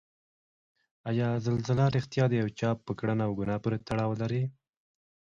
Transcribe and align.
زلزله 1.45 1.85
ریښتیا 1.95 2.25
د 2.29 2.33
یو 2.41 2.49
چا 2.59 2.69
په 2.85 2.91
کړنه 2.99 3.23
او 3.27 3.33
ګناه 3.39 3.61
پورې 3.63 3.83
تړاو 3.87 4.11
لري؟ 4.21 4.43